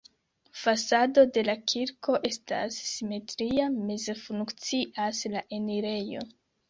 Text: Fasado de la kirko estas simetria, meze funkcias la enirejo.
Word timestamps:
Fasado 0.59 1.25
de 1.35 1.43
la 1.49 1.55
kirko 1.73 2.15
estas 2.29 2.77
simetria, 2.93 3.67
meze 3.91 4.17
funkcias 4.23 5.21
la 5.37 5.45
enirejo. 5.59 6.25